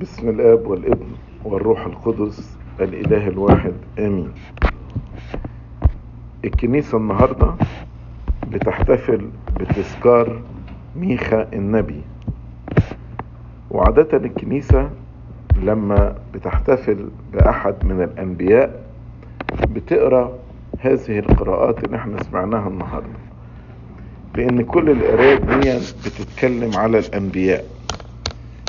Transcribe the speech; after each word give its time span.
بسم 0.00 0.28
الآب 0.28 0.66
والابن 0.66 1.06
والروح 1.44 1.86
القدس 1.86 2.56
الإله 2.80 3.28
الواحد 3.28 3.72
آمين. 3.98 4.32
الكنيسة 6.44 6.98
النهاردة 6.98 7.54
بتحتفل 8.50 9.28
بتذكار 9.60 10.40
ميخا 10.96 11.48
النبي. 11.52 12.00
وعادة 13.70 14.16
الكنيسة 14.16 14.90
لما 15.62 16.14
بتحتفل 16.34 17.08
بأحد 17.32 17.74
من 17.84 18.02
الأنبياء 18.02 18.84
بتقرأ 19.68 20.32
هذه 20.78 21.18
القراءات 21.18 21.84
اللي 21.84 21.96
إحنا 21.96 22.22
سمعناها 22.22 22.68
النهاردة. 22.68 23.18
لأن 24.36 24.62
كل 24.62 24.90
القراءات 24.90 25.40
دي 25.42 25.78
بتتكلم 26.06 26.76
على 26.76 26.98
الأنبياء. 26.98 27.64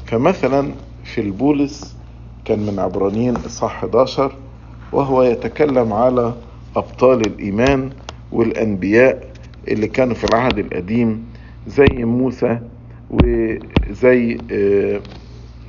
فمثلا 0.06 0.72
في 1.14 1.22
البولس 1.22 1.96
كان 2.46 2.60
من 2.60 2.80
عبرانيين 2.80 3.36
إصحاح 3.36 3.78
11 3.84 4.32
وهو 4.92 5.24
يتكلم 5.24 5.94
على 5.94 6.34
أبطال 6.76 7.22
الإيمان 7.28 7.90
والأنبياء 8.32 9.28
اللي 9.68 9.88
كانوا 9.88 10.14
في 10.16 10.24
العهد 10.24 10.60
القديم 10.60 11.26
زي 11.68 11.88
موسى 12.06 12.60
وزي 13.10 14.38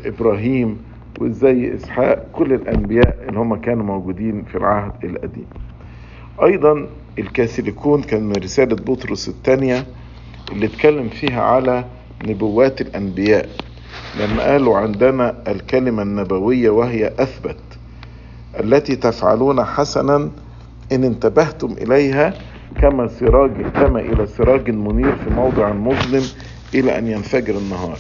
إبراهيم 0.05 0.79
وزي 1.21 1.75
إسحاق 1.75 2.27
كل 2.33 2.53
الأنبياء 2.53 3.19
اللي 3.29 3.39
هم 3.41 3.55
كانوا 3.57 3.85
موجودين 3.85 4.45
في 4.45 4.59
العهد 4.59 5.05
القديم. 5.05 5.47
أيضا 6.43 6.87
الكاثوليكون 7.19 8.03
كان 8.03 8.23
من 8.23 8.33
رسالة 8.37 8.77
بطرس 8.77 9.29
الثانية 9.29 9.87
اللي 10.53 10.67
اتكلم 10.67 11.09
فيها 11.09 11.43
على 11.43 11.85
نبوات 12.27 12.81
الأنبياء. 12.81 13.49
لما 14.21 14.43
قالوا 14.43 14.79
عندنا 14.79 15.35
الكلمة 15.49 16.03
النبوية 16.03 16.71
وهي 16.71 17.13
أثبت 17.19 17.57
التي 18.61 18.97
تفعلون 18.97 19.65
حسنا 19.65 20.31
إن 20.93 21.05
انتبهتم 21.05 21.73
إليها 21.73 22.35
كما 22.81 23.09
سراج 23.09 23.51
كما 23.75 24.01
إلى 24.01 24.27
سراج 24.27 24.71
منير 24.71 25.17
في 25.17 25.31
موضع 25.31 25.73
مظلم 25.73 26.23
إلى 26.75 26.99
أن 26.99 27.07
ينفجر 27.07 27.59
النهار. 27.59 27.99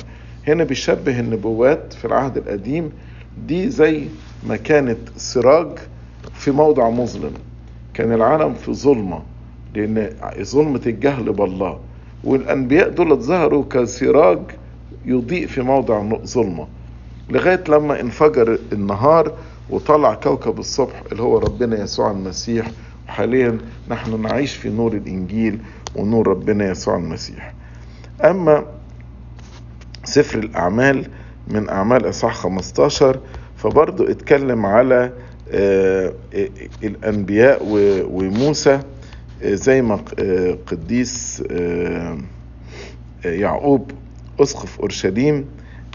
هنا 0.48 0.64
بيشبه 0.64 1.20
النبوات 1.20 1.92
في 1.92 2.04
العهد 2.04 2.36
القديم 2.36 2.91
دي 3.46 3.70
زي 3.70 4.04
ما 4.48 4.56
كانت 4.56 4.98
سراج 5.16 5.69
في 6.34 6.50
موضع 6.50 6.91
مظلم. 6.91 7.32
كان 7.94 8.12
العالم 8.12 8.54
في 8.54 8.72
ظلمة 8.74 9.22
لأن 9.74 10.10
ظلمة 10.42 10.80
الجهل 10.86 11.32
بالله 11.32 11.78
والأنبياء 12.24 12.88
دول 12.88 13.16
ظهروا 13.16 13.64
كسراج 13.70 14.38
يضيء 15.05 15.47
في 15.47 15.62
موضع 15.62 16.03
ظلمة. 16.27 16.67
لغاية 17.31 17.64
لما 17.69 18.00
انفجر 18.00 18.58
النهار 18.72 19.33
وطلع 19.70 20.14
كوكب 20.14 20.58
الصبح 20.58 21.03
اللي 21.12 21.22
هو 21.22 21.39
ربنا 21.39 21.83
يسوع 21.83 22.11
المسيح 22.11 22.70
وحاليا 23.09 23.59
نحن 23.91 24.22
نعيش 24.22 24.55
في 24.56 24.69
نور 24.70 24.92
الإنجيل 24.92 25.59
ونور 25.97 26.28
ربنا 26.28 26.70
يسوع 26.70 26.97
المسيح. 26.97 27.55
أما 28.25 28.64
سفر 30.05 30.39
الأعمال 30.39 31.06
من 31.48 31.69
أعمال 31.69 32.09
إصحاح 32.09 32.34
15 32.34 33.20
فبرضه 33.56 34.11
اتكلم 34.11 34.66
على 34.66 35.12
الأنبياء 36.83 37.59
وموسى 38.11 38.81
زي 39.44 39.83
ما 39.83 40.00
قديس 40.66 41.42
يعقوب 43.25 43.91
أسقف 44.41 44.81
أورشليم 44.81 45.44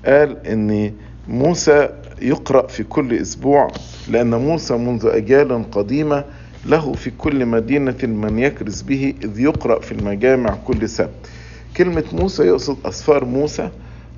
قال 0.05 0.47
إن 0.47 0.93
موسى 1.27 1.89
يقرأ 2.21 2.67
في 2.67 2.83
كل 2.83 3.13
أسبوع 3.13 3.67
لأن 4.09 4.35
موسى 4.35 4.77
منذ 4.77 5.05
أجيال 5.05 5.71
قديمة 5.71 6.23
له 6.65 6.93
في 6.93 7.11
كل 7.17 7.45
مدينة 7.45 7.97
من 8.03 8.39
يكرز 8.39 8.81
به 8.81 9.13
إذ 9.23 9.39
يقرأ 9.39 9.79
في 9.79 9.91
المجامع 9.91 10.55
كل 10.67 10.89
سبت 10.89 11.09
كلمة 11.77 12.03
موسى 12.13 12.43
يقصد 12.43 12.77
أسفار 12.85 13.25
موسى 13.25 13.69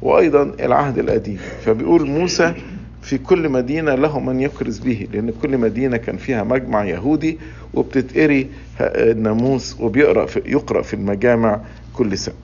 وأيضا 0.01 0.43
العهد 0.43 0.97
القديم. 0.99 1.37
فبيقول 1.65 2.07
موسى 2.09 2.53
في 3.01 3.17
كل 3.17 3.49
مدينة 3.49 3.95
له 3.95 4.19
من 4.19 4.41
يكرز 4.41 4.79
به 4.79 5.07
لأن 5.13 5.31
كل 5.41 5.57
مدينة 5.57 5.97
كان 5.97 6.17
فيها 6.17 6.43
مجمع 6.43 6.85
يهودي 6.85 7.37
وبتتقري 7.73 8.47
الناموس 8.81 9.75
وبيقرأ 9.79 10.25
في 10.25 10.41
يقرأ 10.45 10.81
في 10.81 10.93
المجامع 10.93 11.59
كل 11.93 12.17
سبت 12.17 12.35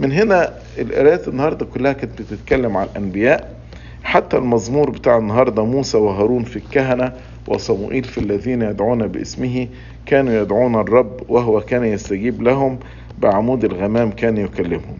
من 0.00 0.12
هنا 0.12 0.54
القراءات 0.78 1.28
النهارده 1.28 1.66
كلها 1.66 1.92
كانت 1.92 2.22
بتتكلم 2.22 2.76
عن 2.76 2.86
الأنبياء. 2.92 3.60
حتى 4.02 4.36
المزمور 4.36 4.90
بتاع 4.90 5.18
النهارده 5.18 5.64
موسى 5.64 5.96
وهارون 5.98 6.44
في 6.44 6.56
الكهنة 6.56 7.12
وصموئيل 7.48 8.04
في 8.04 8.18
الذين 8.18 8.62
يدعون 8.62 9.06
باسمه 9.06 9.68
كانوا 10.06 10.32
يدعون 10.42 10.74
الرب 10.74 11.20
وهو 11.28 11.60
كان 11.60 11.84
يستجيب 11.84 12.42
لهم. 12.42 12.78
بعمود 13.18 13.64
الغمام 13.64 14.10
كان 14.10 14.36
يكلمهم. 14.36 14.98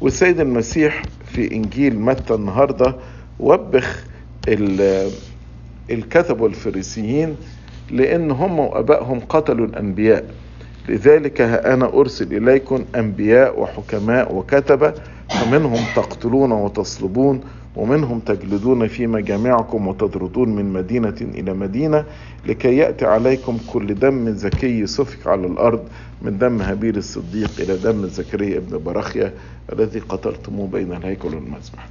والسيد 0.00 0.40
المسيح 0.40 1.02
في 1.26 1.54
إنجيل 1.54 2.00
متى 2.00 2.34
النهارده 2.34 2.96
وبخ 3.40 4.04
الكتب 5.90 6.40
والفريسيين 6.40 7.36
لأن 7.90 8.30
هم 8.30 8.58
وأبائهم 8.58 9.20
قتلوا 9.20 9.66
الأنبياء. 9.66 10.24
لذلك 10.88 11.40
ها 11.40 11.74
أنا 11.74 11.86
أرسل 11.94 12.36
إليكم 12.36 12.84
أنبياء 12.96 13.60
وحكماء 13.60 14.34
وكتبة 14.34 14.94
فمنهم 15.30 15.84
تقتلون 15.96 16.52
وتصلبون 16.52 17.40
ومنهم 17.76 18.18
تجلدون 18.20 18.86
في 18.88 19.06
مجامعكم 19.06 19.88
وتطردون 19.88 20.56
من 20.56 20.72
مدينة 20.72 21.14
إلى 21.20 21.54
مدينة 21.54 22.04
لكي 22.46 22.76
يأتي 22.76 23.06
عليكم 23.06 23.58
كل 23.72 23.94
دم 23.94 24.30
زكي 24.30 24.86
سفك 24.86 25.26
على 25.26 25.46
الأرض 25.46 25.88
من 26.22 26.38
دم 26.38 26.62
هابيل 26.62 26.96
الصديق 26.96 27.50
إلى 27.58 27.76
دم 27.76 28.06
زكريا 28.06 28.58
ابن 28.58 28.78
برخيا 28.78 29.32
الذي 29.72 29.98
قتلتموه 29.98 30.68
بين 30.68 30.92
الهيكل 30.92 31.28
والمذبح 31.28 31.86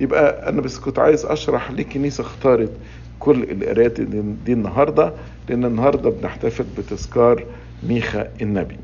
يبقى 0.00 0.48
أنا 0.48 0.60
بس 0.60 0.78
كنت 0.78 0.98
عايز 0.98 1.26
أشرح 1.26 1.70
ليه 1.70 1.82
الكنيسة 1.82 2.22
اختارت 2.22 2.72
كل 3.20 3.42
القراءات 3.42 4.00
دي 4.46 4.52
النهاردة 4.52 5.12
لأن 5.48 5.64
النهاردة 5.64 6.10
بنحتفل 6.10 6.64
بتذكار 6.78 7.44
ميخا 7.88 8.28
النبي. 8.42 8.76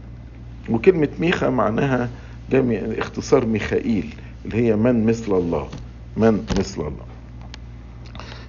وكلمة 0.71 1.09
ميخا 1.21 1.49
معناها 1.51 2.09
جمع 2.51 2.75
اختصار 2.99 3.47
ميخائيل 3.47 4.15
اللي 4.45 4.57
هي 4.57 4.77
من 4.77 5.07
مثل 5.07 5.33
الله 5.33 5.69
من 6.17 6.45
مثل 6.59 6.81
الله. 6.81 7.07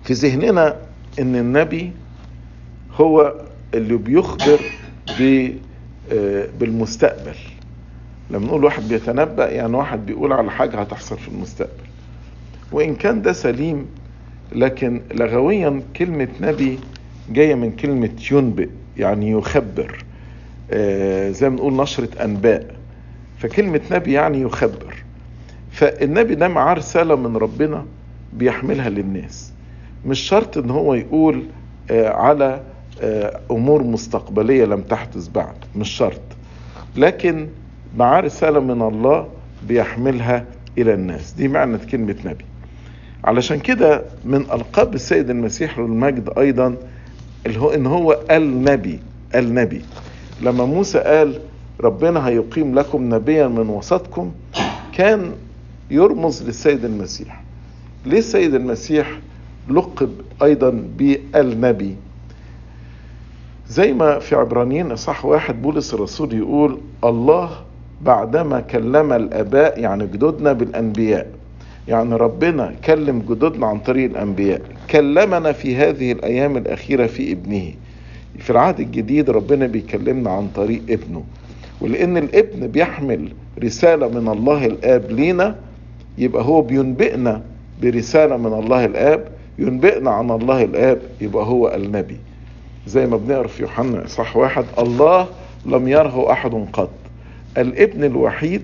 في 0.04 0.14
ذهننا 0.14 0.76
إن 1.20 1.36
النبي 1.36 1.92
هو 2.94 3.42
اللي 3.74 3.98
بيخبر 3.98 4.60
بالمستقبل. 6.60 7.36
لما 8.32 8.46
نقول 8.46 8.64
واحد 8.64 8.88
بيتنبأ 8.88 9.50
يعني 9.50 9.76
واحد 9.76 10.06
بيقول 10.06 10.34
على 10.34 10.52
حاجة 10.52 10.82
هتحصل 10.82 11.18
في 11.18 11.28
المستقبل. 11.28 11.84
وإن 12.72 12.96
كان 12.96 13.22
ده 13.22 13.34
سليم 13.34 13.86
لكن 14.56 15.02
لغويا 15.14 15.82
كلمة 15.96 16.28
نبي 16.42 16.80
جاية 17.30 17.56
من 17.56 17.72
كلمة 17.72 18.10
ينبئ 18.32 18.70
يعني 18.98 19.32
يخبر. 19.32 19.98
آه 19.98 20.17
زي 21.32 21.50
ما 21.50 21.56
نقول 21.56 21.74
نشرة 21.74 22.24
أنباء. 22.24 22.76
فكلمة 23.38 23.82
نبي 23.92 24.14
يعني 24.14 24.42
يخبر. 24.42 25.04
فالنبي 25.72 26.36
ده 26.36 26.48
معاه 26.48 26.74
رسالة 26.74 27.16
من 27.16 27.38
ربنا 27.38 27.86
بيحملها 28.34 28.90
للناس. 28.90 29.52
مش 30.06 30.20
شرط 30.20 30.58
إن 30.58 30.70
هو 30.70 30.94
يقول 30.94 31.44
آه 31.92 32.10
على 32.10 32.62
آه 33.02 33.40
أمور 33.52 33.84
مستقبلية 33.84 34.66
لم 34.66 34.82
تحدث 34.82 35.28
بعد. 35.28 35.56
مش 35.76 35.90
شرط. 35.90 36.22
لكن 36.96 37.48
معاه 37.98 38.20
رسالة 38.22 38.60
من 38.60 38.82
الله 38.82 39.28
بيحملها 39.68 40.46
إلى 40.78 40.94
الناس. 40.94 41.32
دي 41.32 41.48
معنى 41.48 41.78
كلمة 41.78 42.16
نبي. 42.26 42.46
علشان 43.24 43.60
كده 43.60 44.04
من 44.26 44.42
ألقاب 44.42 44.94
السيد 44.96 45.30
المسيح 45.30 45.80
للمجد 45.80 46.30
أيضا 46.38 46.76
اللي 47.46 47.60
هو 47.60 47.70
إن 47.70 47.86
هو 47.86 48.20
النبي 48.32 49.00
النبي. 49.36 49.82
لما 50.42 50.66
موسى 50.66 51.00
قال 51.00 51.40
ربنا 51.82 52.28
هيقيم 52.28 52.76
لكم 52.80 53.14
نبيا 53.16 53.48
من 53.48 53.70
وسطكم 53.70 54.32
كان 54.94 55.32
يرمز 55.92 56.44
للسيد 56.44 56.86
المسيح. 56.86 57.42
ليه 58.06 58.18
السيد 58.18 58.56
المسيح 58.56 59.20
لقب 59.70 60.10
أيضا 60.44 60.70
بالنبي؟ 60.98 61.96
زي 63.70 63.94
ما 63.94 64.20
في 64.20 64.36
عبرانيين 64.36 64.92
اصح 64.92 65.26
واحد 65.26 65.62
بولس 65.62 65.94
الرسول 65.94 66.34
يقول 66.34 66.80
الله 67.04 67.50
بعدما 68.02 68.60
كلم 68.60 69.14
الآباء 69.14 69.80
يعني 69.80 70.08
جدودنا 70.08 70.54
بالأنبياء. 70.54 71.28
يعني 71.88 72.16
ربنا 72.16 72.74
كلم 72.86 73.20
جدودنا 73.30 73.68
عن 73.68 73.80
طريق 73.80 74.10
الأنبياء. 74.10 74.62
كلمنا 74.90 75.52
في 75.52 75.76
هذه 75.76 76.12
الأيام 76.12 76.58
الأخيرة 76.58 77.08
في 77.08 77.32
ابنه. 77.32 77.74
في 78.38 78.50
العهد 78.50 78.80
الجديد 78.80 79.30
ربنا 79.30 79.68
بيكلمنا 79.68 80.30
عن 80.30 80.48
طريق 80.56 80.82
ابنه. 80.90 81.24
ولأن 81.82 82.18
الابن 82.18 82.68
بيحمل 82.68 83.32
رسالة 83.64 84.08
من 84.08 84.28
الله 84.28 84.66
الآب 84.66 85.12
لينا 85.12 85.56
يبقى 86.18 86.44
هو 86.44 86.62
بينبئنا 86.62 87.42
برسالة 87.82 88.38
من 88.38 88.54
الله 88.54 88.86
الآب 88.86 89.28
ينبئنا 89.60 90.12
عن 90.12 90.32
الله 90.32 90.64
الآب 90.64 91.00
يبقى 91.22 91.46
هو 91.46 91.76
النبي. 91.76 92.18
زي 92.88 93.06
ما 93.08 93.18
بنقرا 93.18 93.48
في 93.48 93.64
يوحنا 93.64 94.08
صح 94.08 94.38
واحد 94.38 94.66
الله 94.80 95.28
لم 95.66 95.88
يره 95.88 96.32
أحد 96.32 96.68
قط. 96.74 96.90
الابن 97.58 98.04
الوحيد 98.04 98.62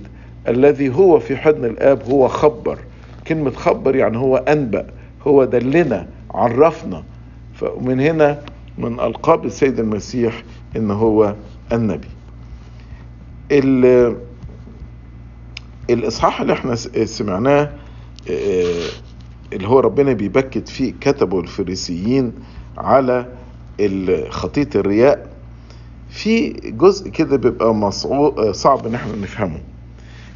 الذي 0.48 0.90
هو 0.96 1.20
في 1.20 1.38
حضن 1.38 1.66
الآب 1.66 2.04
هو 2.10 2.28
خبر. 2.28 2.80
كلمة 3.28 3.52
خبر 3.52 3.96
يعني 3.96 4.18
هو 4.18 4.38
أنبأ 4.38 4.86
هو 5.28 5.44
دلنا 5.44 6.08
عرفنا. 6.32 7.04
فمن 7.54 8.00
هنا 8.00 8.42
من 8.78 9.00
ألقاب 9.00 9.46
السيد 9.46 9.80
المسيح 9.80 10.44
إن 10.76 10.92
هو 10.92 11.36
النبي. 11.72 12.08
الإصحاح 15.90 16.42
اللي 16.42 16.54
إحنا 16.54 16.76
سمعناه 17.06 17.72
اللي 19.54 19.68
هو 19.68 19.80
ربنا 19.80 20.14
بيبكت 20.14 20.70
فيه 20.70 20.94
كتبه 21.02 21.40
الفريسيين 21.40 22.34
على 22.78 23.26
خطية 24.30 24.70
الرياء 24.76 25.30
في 26.10 26.50
جزء 26.50 27.10
كده 27.10 27.38
بيبقى 27.38 27.92
صعب 28.52 28.88
إن 28.88 28.96
إحنا 28.96 29.16
نفهمه. 29.16 29.60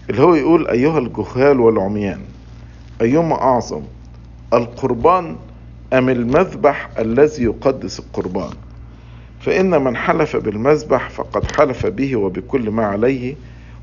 اللي 0.10 0.22
هو 0.22 0.36
يقول 0.36 0.68
أيها 0.68 1.00
الجهال 1.00 1.60
والعميان 1.60 2.20
ايهما 3.02 3.36
أعظم 3.42 3.82
القربان 4.54 5.36
أم 5.94 6.10
المذبح 6.10 6.90
الذي 7.00 7.44
يقدس 7.44 8.00
القربان؟ 8.00 8.50
فإن 9.40 9.84
من 9.84 9.98
حلف 9.98 10.36
بالمذبح 10.36 11.10
فقد 11.10 11.52
حلف 11.52 11.86
به 11.86 12.16
وبكل 12.16 12.70
ما 12.72 12.86
عليه 12.86 13.36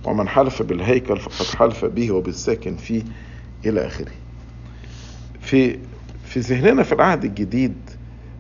ومن 0.05 0.29
حلف 0.29 0.63
بالهيكل 0.63 1.17
فقد 1.17 1.57
حلف 1.59 1.85
به 1.85 2.11
وبالساكن 2.13 2.77
فيه 2.77 3.03
إلى 3.67 3.87
آخره. 3.87 4.13
في 5.41 5.79
في 6.25 6.41
ذهننا 6.41 6.83
في 6.83 6.93
العهد 6.93 7.25
الجديد 7.25 7.75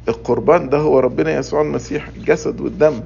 القربان 0.08 0.68
ده 0.68 0.78
هو 0.78 0.98
ربنا 1.00 1.38
يسوع 1.38 1.62
المسيح 1.62 2.08
الجسد 2.16 2.60
والدم. 2.60 3.00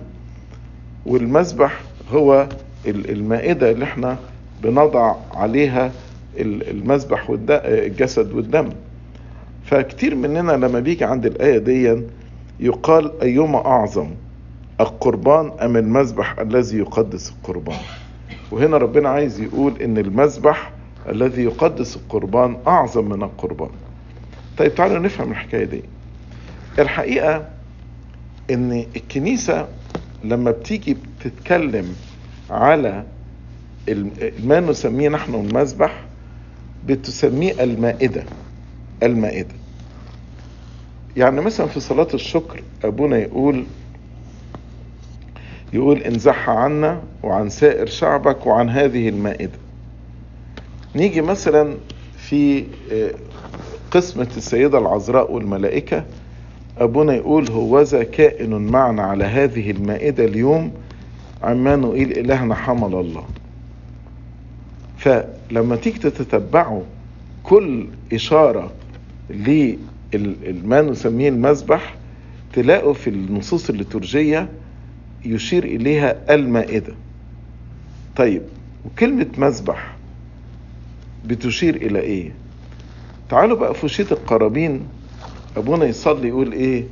والمذبح 1.07 1.81
هو 2.13 2.49
المائدة 2.87 3.71
اللي 3.71 3.85
إحنا 3.85 4.17
بنضع 4.63 5.15
عليها 5.35 5.93
المذبح 6.39 7.31
والجسد 7.31 8.33
والدم. 8.33 8.69
فكتير 9.71 10.15
مننا 10.15 10.53
لما 10.53 10.81
بيجي 10.81 11.05
عند 11.05 11.27
الآية 11.27 11.59
دي 11.59 12.03
يقال 12.61 13.21
أيما 13.23 13.67
أعظم 13.67 14.11
القربان 14.81 15.53
أم 15.63 15.77
المذبح 15.77 16.39
الذي 16.39 16.79
يقدس 16.79 17.31
القربان؟ 17.31 17.79
وهنا 18.51 18.77
ربنا 18.77 19.09
عايز 19.09 19.41
يقول 19.41 19.83
إن 19.83 19.99
المذبح 19.99 20.73
الذي 21.09 21.43
يقدس 21.45 21.97
القربان 21.97 22.57
أعظم 22.67 23.05
من 23.09 23.23
القربان. 23.23 23.71
طيب 24.59 24.75
تعالوا 24.75 24.99
نفهم 24.99 25.31
الحكاية 25.31 25.65
دي. 25.65 25.83
الحقيقة 26.79 27.49
إن 28.51 28.85
الكنيسة 28.97 29.69
لما 30.25 30.51
بتيجي 30.51 30.97
بتتكلم 31.21 31.95
على 32.51 33.05
ما 34.45 34.61
نسميه 34.61 35.09
نحن 35.09 35.35
المذبح 35.35 36.05
بتسميه 36.87 37.65
المائدة. 37.65 38.25
المائدة. 39.03 39.55
يعني 41.19 41.41
مثلا 41.41 41.67
في 41.67 41.81
صلاة 41.81 42.09
الشكر 42.15 42.63
أبونا 42.85 43.17
يقول 43.17 43.65
يقول 45.73 45.99
انزح 45.99 46.49
عنا 46.51 47.01
وعن 47.23 47.49
سائر 47.49 47.87
شعبك 47.87 48.47
وعن 48.47 48.71
هذه 48.71 49.09
المائدة. 49.09 49.59
نيجي 50.97 51.21
مثلا 51.21 51.75
في 52.17 52.65
قسمة 53.91 54.29
السيدة 54.37 54.79
العذراء 54.79 55.33
والملائكة 55.33 56.05
أبونا 56.79 57.15
يقول 57.15 57.51
هوذا 57.51 58.03
كائن 58.03 58.55
معنا 58.55 59.03
على 59.03 59.25
هذه 59.25 59.71
المائدة 59.71 60.25
اليوم 60.25 60.73
عمانوئيل 61.43 62.19
إلهنا 62.19 62.55
حمل 62.55 62.95
الله. 62.95 63.25
فلما 64.99 65.77
تيجي 65.77 65.99
تتتبعوا 65.99 66.83
كل 67.43 67.87
إشارة 68.13 68.71
لما 70.15 70.83
نسميه 70.83 71.29
المذبح 71.29 71.95
تلاقوا 72.53 72.93
في 72.95 73.11
النصوص 73.11 73.71
الليتورجية 73.71 74.49
يشير 75.25 75.65
إليها 75.65 76.35
المائدة. 76.35 76.95
طيب 78.17 78.43
وكلمة 78.85 79.27
مذبح 79.39 79.97
بتشير 81.25 81.77
إلى 81.77 82.01
إيه؟ 82.01 82.33
تعالوا 83.29 83.57
بقى 83.59 83.75
في 83.75 83.89
شيت 83.89 84.13
القرابين 84.13 84.81
أبونا 85.57 85.85
يصلي 85.85 86.29
يقول 86.29 86.53
إيه؟ 86.53 86.85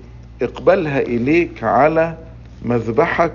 اقبلها 0.43 1.01
إليك 1.01 1.65
على 1.65 2.19
مذبحك 2.65 3.33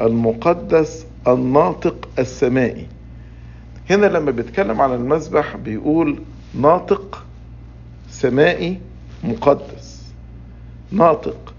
المقدس 0.00 1.06
الناطق 1.28 2.08
السمائي. 2.18 2.86
هنا 3.90 4.06
لما 4.06 4.30
بيتكلم 4.30 4.80
على 4.80 4.94
المذبح 4.94 5.56
بيقول 5.56 6.18
ناطق 6.60 7.24
سمائي 8.10 8.78
مقدس 9.24 10.02
ناطق. 10.92 11.54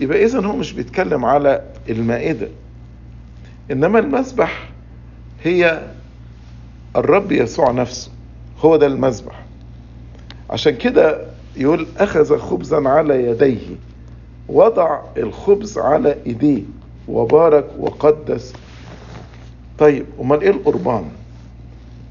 يبقى 0.00 0.24
اذا 0.24 0.40
هو 0.46 0.56
مش 0.56 0.72
بيتكلم 0.72 1.24
على 1.24 1.62
المائدة. 1.88 2.48
إنما 3.70 3.98
المذبح 3.98 4.68
هي 5.44 5.82
الرب 6.96 7.32
يسوع 7.32 7.70
نفسه 7.70 8.10
هو 8.60 8.76
ده 8.76 8.86
المذبح 8.86 9.42
عشان 10.50 10.76
كده 10.76 11.26
يقول 11.56 11.86
أخذ 11.98 12.38
خبزا 12.38 12.88
على 12.88 13.24
يديه 13.24 13.66
وضع 14.48 15.00
الخبز 15.16 15.78
على 15.78 16.16
إيديه 16.26 16.62
وبارك 17.08 17.66
وقدس. 17.78 18.52
طيب 19.78 20.06
أمال 20.20 20.40
إيه 20.42 20.50
القربان؟ 20.50 21.04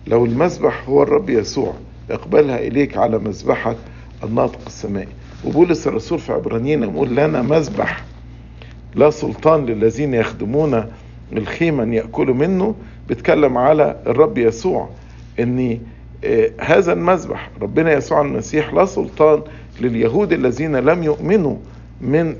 لو 0.07 0.25
المذبح 0.25 0.89
هو 0.89 1.03
الرب 1.03 1.29
يسوع 1.29 1.73
اقبلها 2.11 2.57
إليك 2.57 2.97
على 2.97 3.17
مذبحك 3.19 3.77
الناطق 4.23 4.59
السمائي. 4.67 5.07
وبولس 5.45 5.87
الرسول 5.87 6.19
في 6.19 6.33
عبرانيين 6.33 6.83
يقول 6.83 7.15
لنا 7.15 7.41
مذبح 7.41 8.03
لا 8.95 9.09
سلطان 9.09 9.65
للذين 9.65 10.13
يخدمون 10.13 10.85
الخيمة 11.33 11.95
يأكلوا 11.95 12.35
منه. 12.35 12.75
بيتكلم 13.07 13.57
على 13.57 13.95
الرب 14.07 14.37
يسوع 14.37 14.89
ان 15.39 15.79
هذا 16.61 16.93
المذبح 16.93 17.49
ربنا 17.61 17.93
يسوع 17.93 18.21
المسيح 18.21 18.73
لا 18.73 18.85
سلطان 18.85 19.41
لليهود 19.81 20.33
الذين 20.33 20.75
لم 20.75 21.03
يؤمنوا 21.03 21.57
من 22.01 22.35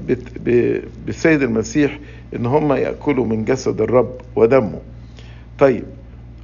بالسيد 1.06 1.42
المسيح 1.42 2.00
إن 2.36 2.46
هم 2.46 2.74
يأكلوا 2.74 3.26
من 3.26 3.46
جسد 3.46 3.82
الرب 3.82 4.12
ودمه. 4.36 4.80
طيب 5.60 5.84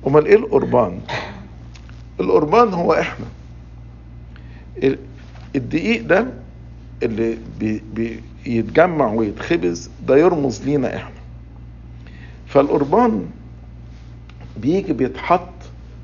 أمال 0.08 0.26
إيه 0.26 0.36
القربان؟ 0.36 1.00
القربان 2.20 2.74
هو 2.74 2.94
إحنا. 2.94 3.26
الدقيق 5.56 6.04
ده 6.08 6.28
اللي 7.04 7.38
بي 7.60 7.82
بيتجمع 8.46 9.14
ويتخبز 9.14 9.90
ده 10.08 10.18
يرمز 10.18 10.62
لينا 10.64 10.96
إحنا. 10.96 11.16
فالقربان 12.48 13.26
بيجي 14.58 14.94
بيتحط 14.94 15.50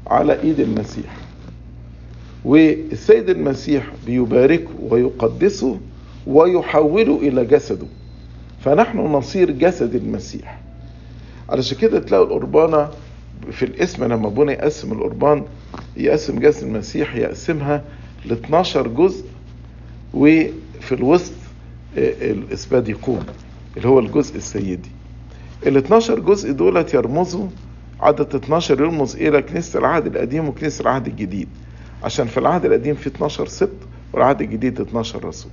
على 0.07 0.41
ايد 0.41 0.59
المسيح. 0.59 1.15
والسيد 2.45 3.29
المسيح 3.29 3.87
بيباركه 4.05 4.69
ويقدسه 4.81 5.79
ويحوله 6.27 7.17
إلى 7.21 7.45
جسده. 7.45 7.87
فنحن 8.59 8.97
نصير 8.97 9.51
جسد 9.51 9.95
المسيح. 9.95 10.59
علشان 11.49 11.77
كده 11.77 11.99
تلاقوا 11.99 12.25
القربانة 12.25 12.89
في 13.51 13.65
الاسم 13.65 14.03
لما 14.03 14.27
ابونا 14.27 14.51
يقسم 14.51 14.91
القربان 14.91 15.43
يقسم 15.97 16.39
جسد 16.39 16.63
المسيح 16.67 17.15
يقسمها 17.15 17.83
ل 18.25 18.31
12 18.31 18.87
جزء 18.87 19.25
وفي 20.13 20.91
الوسط 20.91 21.31
الاسباد 21.97 22.89
يقوم 22.89 23.23
اللي 23.77 23.87
هو 23.87 23.99
الجزء 23.99 24.35
السيدي. 24.37 24.89
ال 25.67 25.77
12 25.77 26.19
جزء 26.19 26.51
دولت 26.51 26.93
يرمزوا 26.93 27.47
عدد 27.99 28.35
12 28.35 28.81
يرمز 28.81 29.15
إلى 29.15 29.41
كنيسة 29.41 29.79
العهد 29.79 30.05
القديم 30.15 30.47
وكنيسة 30.47 30.81
العهد 30.81 31.07
الجديد. 31.07 31.47
عشان 32.03 32.27
في 32.27 32.37
العهد 32.37 32.65
القديم 32.65 32.95
في 32.95 33.07
12 33.07 33.47
سبط 33.47 33.69
والعهد 34.13 34.41
الجديد 34.41 34.81
12 34.81 35.25
رسول. 35.25 35.51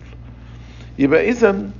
يبقى 0.98 1.30
إذا 1.30 1.70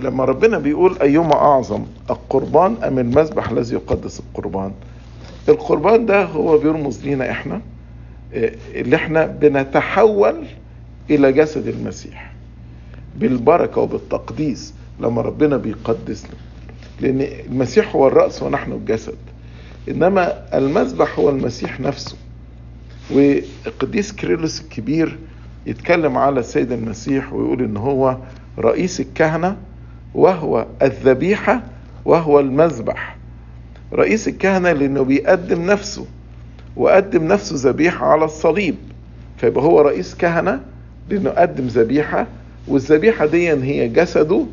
لما 0.00 0.24
ربنا 0.24 0.58
بيقول 0.58 0.98
أيما 0.98 1.34
أعظم 1.34 1.84
القربان 2.10 2.76
أم 2.84 2.98
المذبح 2.98 3.50
الذي 3.50 3.74
يقدس 3.74 4.20
القربان؟ 4.20 4.72
القربان 5.48 6.06
ده 6.06 6.24
هو 6.24 6.58
بيرمز 6.58 7.04
لينا 7.04 7.30
إحنا 7.30 7.60
اللي 8.74 8.96
إحنا 8.96 9.26
بنتحول 9.26 10.44
إلى 11.14 11.32
جسد 11.32 11.68
المسيح 11.68 12.32
بالبركة 13.16 13.80
وبالتقديس 13.80 14.74
لما 15.00 15.22
ربنا 15.22 15.56
بيقدسنا. 15.56 16.30
لأن 17.00 17.20
المسيح 17.20 17.94
هو 17.96 18.08
الرأس 18.08 18.42
ونحن 18.42 18.72
الجسد. 18.72 19.14
إنما 19.88 20.44
المذبح 20.58 21.18
هو 21.18 21.30
المسيح 21.30 21.80
نفسه. 21.80 22.16
والقديس 23.10 24.12
كيرلس 24.12 24.60
الكبير 24.60 25.18
يتكلم 25.66 26.18
على 26.18 26.40
السيد 26.40 26.72
المسيح 26.72 27.32
ويقول 27.32 27.62
إن 27.62 27.76
هو 27.76 28.16
رئيس 28.58 29.00
الكهنة 29.00 29.56
وهو 30.14 30.66
الذبيحة 30.82 31.62
وهو 32.04 32.40
المذبح. 32.40 33.16
رئيس 33.92 34.28
الكهنة 34.28 34.72
لأنه 34.72 35.02
بيقدم 35.02 35.62
نفسه 35.66 36.06
وقدم 36.76 37.24
نفسه 37.28 37.70
ذبيحة 37.70 38.06
على 38.06 38.24
الصليب 38.24 38.74
فيبقى 39.36 39.64
هو 39.64 39.80
رئيس 39.80 40.14
كهنة 40.14 40.60
لأنه 41.10 41.30
قدم 41.30 41.66
ذبيحة 41.66 42.26
والذبيحة 42.68 43.26
دي 43.26 43.50
هي 43.52 43.88
جسده 43.88 44.46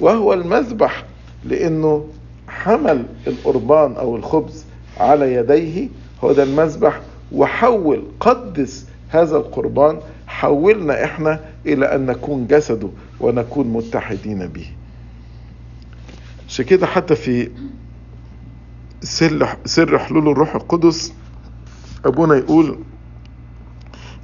وهو 0.00 0.32
المذبح 0.32 1.04
لأنه 1.44 2.06
حمل 2.48 3.04
القربان 3.26 3.92
أو 3.96 4.16
الخبز 4.16 4.64
على 5.00 5.34
يديه 5.34 5.88
هو 6.24 6.32
ده 6.32 6.42
المذبح 6.42 7.00
وحول 7.32 8.02
قدس 8.20 8.86
هذا 9.08 9.36
القربان 9.36 9.98
حولنا 10.26 11.04
إحنا 11.04 11.40
إلى 11.66 11.94
أن 11.94 12.06
نكون 12.06 12.46
جسده 12.46 12.88
ونكون 13.20 13.66
متحدين 13.68 14.46
به. 14.46 14.66
عشان 16.48 16.64
كده 16.64 16.86
حتى 16.86 17.14
في 17.16 17.50
سر 19.64 19.98
حلول 19.98 20.28
الروح 20.28 20.54
القدس 20.54 21.12
أبونا 22.04 22.34
يقول 22.36 22.78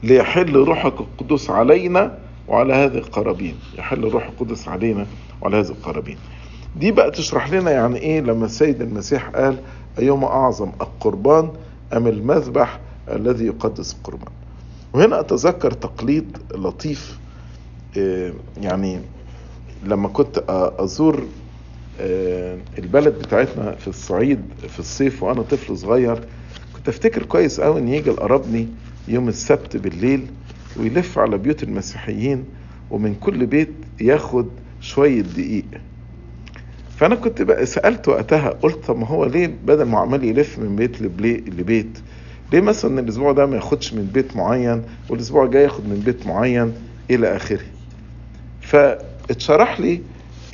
ليحل 0.02 0.52
روحك 0.57 0.95
القدس 1.00 1.50
علينا 1.50 2.19
وعلى 2.49 2.75
هذه 2.75 2.99
القرابين. 2.99 3.54
يحل 3.78 4.04
الروح 4.07 4.26
القدس 4.26 4.69
علينا 4.69 5.07
وعلى 5.42 5.57
هذه 5.57 5.69
القرابين. 5.69 6.16
دي 6.76 6.92
بقى 6.92 7.11
تشرح 7.11 7.50
لنا 7.52 7.71
يعني 7.71 7.99
إيه 7.99 8.21
لما 8.21 8.47
السيد 8.47 8.83
المسيح 8.83 9.28
قال 9.28 9.57
أيما 9.99 10.26
أعظم 10.26 10.71
القربان 10.80 11.50
أم 11.92 12.07
المذبح 12.07 12.80
الذي 13.09 13.47
يقدس 13.47 13.95
القربان. 13.95 14.33
وهنا 14.92 15.21
أتذكر 15.21 15.71
تقليد 15.71 16.38
لطيف 16.54 17.19
يعني 18.62 19.00
لما 19.85 20.09
كنت 20.09 20.45
أزور 20.78 21.23
البلد 22.78 23.14
بتاعتنا 23.19 23.71
في 23.75 23.88
الصعيد 23.88 24.40
في 24.69 24.78
الصيف 24.78 25.23
وأنا 25.23 25.42
طفل 25.42 25.78
صغير 25.78 26.25
كنت 26.76 26.88
أفتكر 26.88 27.23
كويس 27.23 27.61
قوي 27.61 27.80
إن 27.80 27.88
يجي 27.88 28.11
القربني 28.11 28.69
يوم 29.11 29.29
السبت 29.29 29.76
بالليل 29.76 30.26
ويلف 30.76 31.19
على 31.19 31.38
بيوت 31.38 31.62
المسيحيين 31.62 32.45
ومن 32.90 33.14
كل 33.14 33.47
بيت 33.47 33.71
ياخد 34.00 34.49
شوية 34.81 35.21
دقيق. 35.23 35.64
فأنا 36.97 37.14
كنت 37.14 37.43
بقى 37.43 37.67
سألت 37.67 38.09
وقتها 38.09 38.49
قلت 38.50 38.85
طب 38.87 38.99
ما 38.99 39.07
هو 39.07 39.25
ليه 39.25 39.50
بدل 39.67 39.83
ما 39.85 39.99
عمال 39.99 40.25
يلف 40.25 40.59
من 40.59 40.76
بيت 40.76 41.02
لبيت 41.02 41.99
ليه 42.52 42.61
مثلا 42.61 43.00
الأسبوع 43.00 43.33
ده 43.33 43.47
ما 43.47 43.57
ياخدش 43.57 43.95
من 43.95 44.05
بيت 44.14 44.37
معين 44.37 44.83
والأسبوع 45.09 45.45
الجاي 45.45 45.62
ياخد 45.62 45.85
من 45.88 46.02
بيت 46.05 46.26
معين 46.26 46.73
إلى 47.11 47.37
آخره؟ 47.37 47.61
فاتشرح 48.61 49.81
لي 49.81 50.00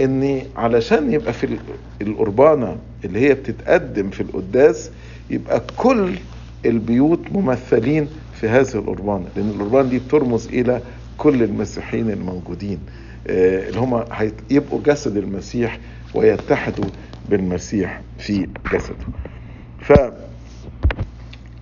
إن 0.01 0.43
علشان 0.57 1.13
يبقى 1.13 1.33
في 1.33 1.59
القربانة 2.03 2.77
اللي 3.05 3.19
هي 3.21 3.35
بتتقدم 3.35 4.11
في 4.11 4.21
القداس 4.21 4.91
يبقى 5.31 5.63
كل 5.77 6.15
البيوت 6.67 7.21
ممثلين 7.33 8.09
في 8.41 8.49
هذه 8.49 8.75
القربانة 8.75 9.25
لأن 9.37 9.49
القربانة 9.51 9.89
دي 9.89 9.99
بترمز 9.99 10.47
إلى 10.49 10.81
كل 11.19 11.43
المسيحيين 11.43 12.11
الموجودين 12.11 12.79
اللي 13.27 13.81
هم 13.81 14.05
هيبقوا 14.51 14.81
جسد 14.87 15.17
المسيح 15.17 15.79
ويتحدوا 16.15 16.85
بالمسيح 17.29 18.01
في 18.19 18.49
جسده. 18.73 19.07
ف 19.81 19.93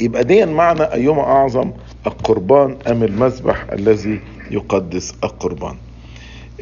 يبقى 0.01 0.25
دي 0.25 0.47
معنى 0.47 0.83
أيما 0.83 1.21
أعظم 1.23 1.73
القربان 2.07 2.77
أم 2.89 3.03
المذبح 3.03 3.67
الذي 3.73 4.21
يقدس 4.51 5.15
القربان؟ 5.25 5.77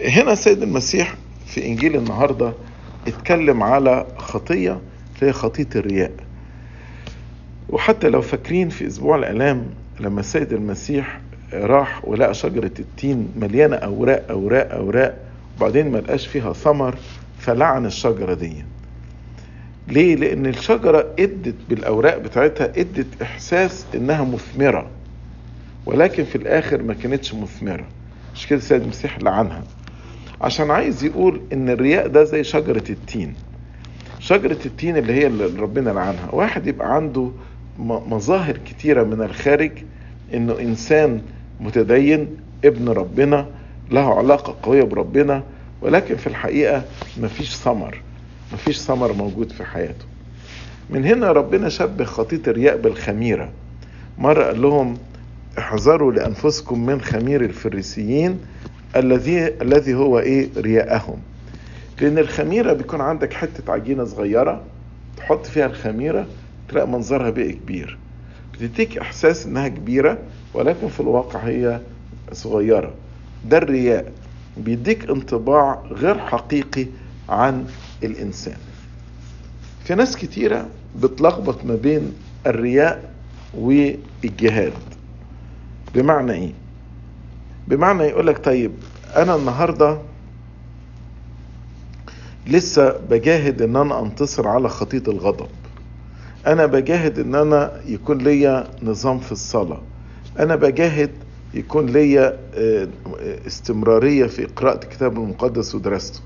هنا 0.04 0.32
السيد 0.32 0.62
المسيح 0.62 1.14
في 1.46 1.66
إنجيل 1.66 1.96
النهاردة 1.96 2.52
اتكلم 3.08 3.62
على 3.62 4.06
خطية 4.18 4.80
هي 5.22 5.32
خطية 5.32 5.68
الرياء. 5.76 6.12
وحتى 7.68 8.08
لو 8.08 8.20
فاكرين 8.20 8.68
في 8.68 8.86
أسبوع 8.86 9.16
الآلام 9.16 9.66
لما 10.02 10.20
السيد 10.20 10.52
المسيح 10.52 11.20
راح 11.52 12.04
ولقى 12.04 12.34
شجرة 12.34 12.70
التين 12.78 13.28
مليانة 13.36 13.76
أوراق 13.76 14.24
أوراق 14.30 14.72
أوراق 14.74 15.18
وبعدين 15.56 15.90
ما 15.90 15.98
لقاش 15.98 16.26
فيها 16.26 16.52
ثمر 16.52 16.94
فلعن 17.38 17.86
الشجرة 17.86 18.34
دي. 18.34 18.64
ليه؟ 19.88 20.16
لأن 20.16 20.46
الشجرة 20.46 21.06
أدت 21.18 21.54
بالأوراق 21.68 22.16
بتاعتها 22.18 22.66
أدت 22.66 23.22
إحساس 23.22 23.86
إنها 23.94 24.24
مثمرة. 24.24 24.86
ولكن 25.86 26.24
في 26.24 26.36
الآخر 26.36 26.82
ما 26.82 26.94
كانتش 26.94 27.34
مثمرة. 27.34 27.84
مش 28.34 28.46
كده 28.46 28.58
السيد 28.58 28.82
المسيح 28.82 29.18
لعنها. 29.18 29.62
عشان 30.40 30.70
عايز 30.70 31.04
يقول 31.04 31.40
إن 31.52 31.68
الرياء 31.68 32.08
ده 32.08 32.24
زي 32.24 32.44
شجرة 32.44 32.84
التين. 32.90 33.34
شجرة 34.18 34.58
التين 34.66 34.96
اللي 34.96 35.12
هي 35.12 35.26
اللي 35.26 35.60
ربنا 35.60 35.90
لعنها. 35.90 36.28
واحد 36.32 36.66
يبقى 36.66 36.94
عنده 36.94 37.30
مظاهر 37.78 38.56
كتيرة 38.56 39.02
من 39.02 39.22
الخارج 39.22 39.70
إنه 40.34 40.58
إنسان 40.60 41.22
متدين 41.60 42.36
ابن 42.64 42.88
ربنا 42.88 43.46
له 43.90 44.14
علاقة 44.18 44.56
قوية 44.62 44.82
بربنا 44.82 45.42
ولكن 45.82 46.16
في 46.16 46.26
الحقيقة 46.26 46.82
مفيش 47.20 47.56
ثمر 47.56 48.00
مفيش 48.52 48.78
ثمر 48.78 49.12
موجود 49.12 49.52
في 49.52 49.64
حياته. 49.64 50.04
من 50.90 51.04
هنا 51.04 51.32
ربنا 51.32 51.68
شبه 51.68 52.04
خطية 52.04 52.40
الرياء 52.48 52.76
بالخميرة. 52.76 53.50
مرة 54.18 54.44
قال 54.44 54.62
لهم 54.62 54.96
احذروا 55.58 56.12
لأنفسكم 56.12 56.86
من 56.86 57.00
خمير 57.00 57.44
الفريسيين 57.44 58.38
الذي 58.96 59.46
الذي 59.62 59.94
هو 59.94 60.18
إيه؟ 60.18 60.48
رياءهم. 60.56 61.18
لأن 62.00 62.18
الخميرة 62.18 62.72
بيكون 62.72 63.00
عندك 63.00 63.32
حتة 63.32 63.72
عجينة 63.72 64.04
صغيرة 64.04 64.62
تحط 65.16 65.46
فيها 65.46 65.66
الخميرة 65.66 66.26
تلاقي 66.72 66.88
منظرها 66.88 67.30
بقى 67.30 67.52
كبير. 67.52 67.98
بتديك 68.54 68.98
إحساس 68.98 69.46
إنها 69.46 69.68
كبيرة 69.68 70.18
ولكن 70.54 70.88
في 70.88 71.00
الواقع 71.00 71.38
هي 71.40 71.80
صغيرة. 72.32 72.92
ده 73.44 73.58
الرياء. 73.58 74.12
بيديك 74.56 75.10
انطباع 75.10 75.82
غير 75.90 76.18
حقيقي 76.18 76.86
عن 77.28 77.66
الإنسان. 78.02 78.56
في 79.84 79.94
ناس 79.94 80.16
كتيرة 80.16 80.66
بتلخبط 81.02 81.64
ما 81.64 81.74
بين 81.74 82.12
الرياء 82.46 83.12
والجهاد. 83.54 84.72
بمعنى 85.94 86.32
إيه؟ 86.32 86.52
بمعنى 87.68 88.02
يقولك 88.02 88.44
طيب 88.44 88.72
أنا 89.16 89.36
النهاردة 89.36 89.98
لسه 92.46 92.98
بجاهد 93.10 93.62
إن 93.62 93.76
أنا 93.76 94.00
أنتصر 94.00 94.48
على 94.48 94.68
خطية 94.68 95.02
الغضب. 95.08 95.48
أنا 96.46 96.66
بجاهد 96.66 97.18
إن 97.18 97.34
أنا 97.34 97.72
يكون 97.86 98.18
ليا 98.18 98.64
نظام 98.82 99.18
في 99.18 99.32
الصلاة. 99.32 99.80
أنا 100.38 100.56
بجاهد 100.56 101.10
يكون 101.54 101.86
ليا 101.86 102.38
استمرارية 103.46 104.26
في 104.26 104.44
قراءة 104.44 104.84
الكتاب 104.84 105.16
المقدس 105.16 105.74
ودراسته. 105.74 106.20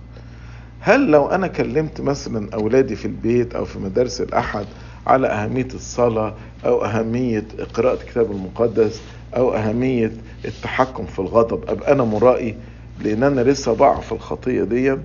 هل 0.80 1.10
لو 1.10 1.26
أنا 1.26 1.46
كلمت 1.46 2.00
مثلا 2.00 2.48
أولادي 2.54 2.96
في 2.96 3.04
البيت 3.04 3.54
أو 3.54 3.64
في 3.64 3.78
مدارس 3.78 4.20
الأحد 4.20 4.66
على 5.06 5.26
أهمية 5.26 5.68
الصلاة 5.74 6.34
أو 6.66 6.84
أهمية 6.84 7.44
قراءة 7.74 7.94
الكتاب 8.02 8.30
المقدس 8.30 9.00
أو 9.36 9.54
أهمية 9.54 10.12
التحكم 10.44 11.06
في 11.06 11.18
الغضب 11.18 11.70
أبقى 11.70 11.92
أنا 11.92 12.04
مرائي 12.04 12.56
لأن 13.02 13.22
أنا 13.22 13.40
لسه 13.40 13.74
بقع 13.74 14.00
في 14.00 14.12
الخطية 14.12 14.64
دي؟ 14.64 14.96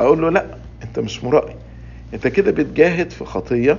أقول 0.00 0.22
له 0.22 0.30
لا 0.30 0.46
أنت 0.82 0.98
مش 0.98 1.24
مرائي. 1.24 1.54
أنت 2.14 2.26
كده 2.26 2.50
بتجاهد 2.50 3.10
في 3.10 3.24
خطية 3.24 3.78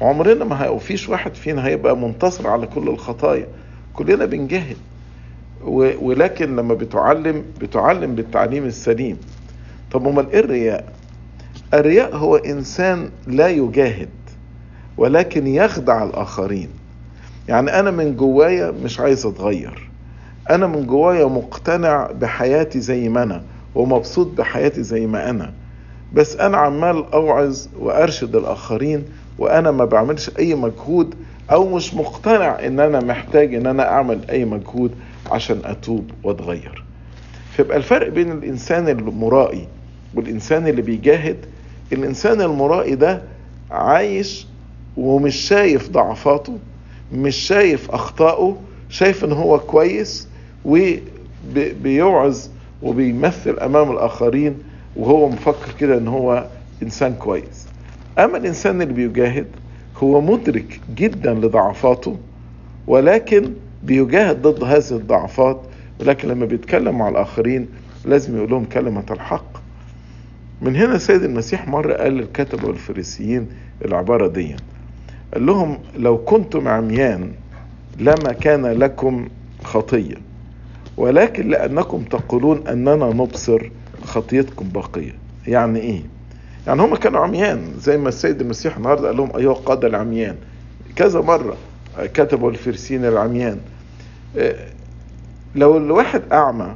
وعمرنا 0.00 0.44
ما 0.44 0.64
هيفيش 0.64 1.08
واحد 1.08 1.34
فينا 1.34 1.66
هيبقى 1.66 1.96
منتصر 1.96 2.48
على 2.48 2.66
كل 2.66 2.88
الخطايا. 2.88 3.46
كلنا 3.94 4.24
بنجاهد. 4.24 4.76
ولكن 6.02 6.56
لما 6.56 6.74
بتعلم 6.74 7.44
بتعلم 7.60 8.14
بالتعليم 8.14 8.64
السليم. 8.64 9.16
طب 9.92 10.08
أمال 10.08 10.30
إيه 10.32 10.40
الرياء؟ 10.40 10.92
الرياء 11.74 12.16
هو 12.16 12.36
إنسان 12.36 13.10
لا 13.26 13.48
يجاهد 13.48 14.08
ولكن 14.96 15.46
يخدع 15.46 16.04
الآخرين. 16.04 16.68
يعني 17.48 17.80
أنا 17.80 17.90
من 17.90 18.16
جوايا 18.16 18.70
مش 18.84 19.00
عايز 19.00 19.26
أتغير. 19.26 19.90
أنا 20.50 20.66
من 20.66 20.86
جوايا 20.86 21.24
مقتنع 21.24 22.10
بحياتي 22.20 22.80
زي 22.80 23.08
ما 23.08 23.22
أنا 23.22 23.42
ومبسوط 23.74 24.26
بحياتي 24.26 24.82
زي 24.82 25.06
ما 25.06 25.30
أنا. 25.30 25.52
بس 26.12 26.36
أنا 26.36 26.56
عمال 26.56 27.12
أوعظ 27.12 27.66
وأرشد 27.78 28.36
الآخرين 28.36 29.04
وأنا 29.38 29.70
ما 29.70 29.84
بعملش 29.84 30.30
أي 30.38 30.54
مجهود 30.54 31.14
أو 31.52 31.68
مش 31.76 31.94
مقتنع 31.94 32.66
إن 32.66 32.80
أنا 32.80 33.00
محتاج 33.00 33.54
إن 33.54 33.66
أنا 33.66 33.88
أعمل 33.92 34.18
أي 34.30 34.44
مجهود 34.44 34.90
عشان 35.30 35.60
أتوب 35.64 36.10
وأتغير. 36.24 36.84
فيبقى 37.56 37.76
الفرق 37.76 38.08
بين 38.08 38.32
الإنسان 38.32 38.88
المرائي 38.88 39.68
والإنسان 40.14 40.66
اللي 40.68 40.82
بيجاهد 40.82 41.36
الإنسان 41.92 42.40
المرائي 42.40 42.94
ده 42.94 43.22
عايش 43.70 44.46
ومش 44.96 45.36
شايف 45.36 45.90
ضعفاته 45.90 46.58
مش 47.12 47.36
شايف 47.36 47.90
أخطائه 47.90 48.56
شايف 48.88 49.24
إن 49.24 49.32
هو 49.32 49.58
كويس 49.58 50.28
وبيوعظ 50.64 52.38
وبيمثل 52.82 53.58
أمام 53.58 53.90
الآخرين 53.92 54.58
وهو 54.96 55.28
مفكر 55.28 55.72
كده 55.80 55.98
إن 55.98 56.08
هو 56.08 56.46
إنسان 56.82 57.14
كويس. 57.14 57.65
أما 58.18 58.36
الإنسان 58.36 58.82
اللي 58.82 58.94
بيجاهد 58.94 59.46
هو 59.96 60.20
مدرك 60.20 60.80
جدا 60.96 61.34
لضعفاته 61.34 62.16
ولكن 62.86 63.52
بيجاهد 63.82 64.42
ضد 64.42 64.64
هذه 64.64 64.90
الضعفات 64.90 65.60
ولكن 66.00 66.28
لما 66.28 66.46
بيتكلم 66.46 66.98
مع 66.98 67.08
الآخرين 67.08 67.68
لازم 68.04 68.36
يقول 68.36 68.50
لهم 68.50 68.64
كلمة 68.64 69.04
الحق 69.10 69.46
من 70.62 70.76
هنا 70.76 70.98
سيد 70.98 71.22
المسيح 71.22 71.68
مرة 71.68 71.94
قال 71.94 72.12
للكتبة 72.12 72.68
والفريسيين 72.68 73.46
العبارة 73.84 74.28
دي 74.28 74.56
قال 75.34 75.46
لهم 75.46 75.78
لو 75.98 76.18
كنتم 76.18 76.68
عميان 76.68 77.30
لما 77.98 78.32
كان 78.32 78.66
لكم 78.66 79.28
خطية 79.64 80.14
ولكن 80.96 81.48
لأنكم 81.48 82.02
تقولون 82.02 82.68
أننا 82.68 82.94
نبصر 83.12 83.70
خطيتكم 84.04 84.68
باقية 84.68 85.12
يعني 85.46 85.80
إيه؟ 85.80 86.00
يعني 86.66 86.82
هم 86.82 86.94
كانوا 86.96 87.20
عميان 87.20 87.72
زي 87.78 87.96
ما 87.98 88.08
السيد 88.08 88.40
المسيح 88.40 88.76
النهارده 88.76 89.06
قال 89.08 89.16
لهم 89.16 89.36
أيها 89.36 89.52
القادة 89.52 89.88
العميان. 89.88 90.36
كذا 90.96 91.20
مرة 91.20 91.56
كتبوا 91.98 92.50
الفرسين 92.50 93.04
العميان. 93.04 93.58
لو 95.54 95.76
الواحد 95.76 96.22
أعمى 96.32 96.74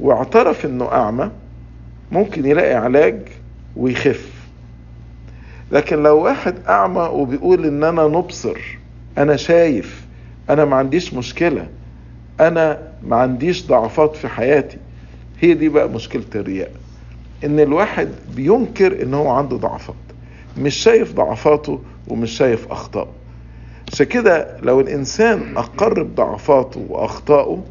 واعترف 0.00 0.66
إنه 0.66 0.92
أعمى 0.92 1.30
ممكن 2.12 2.46
يلاقي 2.46 2.74
علاج 2.74 3.18
ويخف. 3.76 4.30
لكن 5.72 6.02
لو 6.02 6.18
واحد 6.24 6.54
أعمى 6.68 7.02
وبيقول 7.12 7.64
إن 7.66 7.84
أنا 7.84 8.06
نبصر 8.08 8.78
أنا 9.18 9.36
شايف 9.36 10.06
أنا 10.50 10.64
ما 10.64 10.76
عنديش 10.76 11.14
مشكلة 11.14 11.66
أنا 12.40 12.78
ما 13.02 13.16
عنديش 13.16 13.66
ضعفات 13.66 14.16
في 14.16 14.28
حياتي 14.28 14.78
هي 15.40 15.54
دي 15.54 15.68
بقى 15.68 15.88
مشكلة 15.88 16.24
الرياء. 16.34 16.70
إن 17.44 17.60
الواحد 17.60 18.08
بينكر 18.36 19.02
إن 19.02 19.14
هو 19.14 19.28
عنده 19.28 19.56
ضعفات. 19.56 19.94
مش 20.58 20.74
شايف 20.74 21.12
ضعفاته 21.14 21.80
ومش 22.08 22.30
شايف 22.30 22.72
أخطائه. 22.72 23.08
عشان 23.92 24.06
كده 24.06 24.56
لو 24.62 24.80
الإنسان 24.80 25.56
أقر 25.56 26.02
بضعفاته 26.02 26.86
وأخطائه 26.88 27.62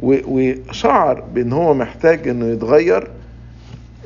وشعر 0.00 1.20
بأن 1.20 1.52
هو 1.52 1.74
محتاج 1.74 2.28
إنه 2.28 2.46
يتغير 2.46 3.10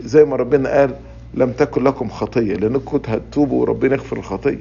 زي 0.05 0.25
ما 0.25 0.37
ربنا 0.37 0.69
قال 0.69 0.95
لم 1.35 1.53
تكن 1.53 1.85
لكم 1.85 2.09
خطية 2.09 2.55
لأنكم 2.55 2.85
كنت 2.85 3.09
هتتوبوا 3.11 3.61
وربنا 3.61 3.95
يغفر 3.95 4.17
الخطية. 4.17 4.61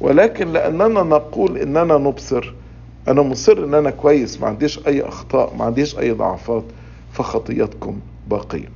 ولكن 0.00 0.48
لأننا 0.52 1.02
نقول 1.02 1.58
إننا 1.58 1.98
نبصر 1.98 2.52
أنا 3.08 3.22
مصر 3.22 3.64
إن 3.64 3.74
أنا 3.74 3.90
كويس 3.90 4.40
ما 4.40 4.46
عنديش 4.46 4.86
أي 4.86 5.02
أخطاء 5.02 5.54
ما 5.58 5.64
عنديش 5.64 5.98
أي 5.98 6.10
ضعفات 6.10 6.64
فخطياتكم 7.12 7.98
باقية. 8.30 8.68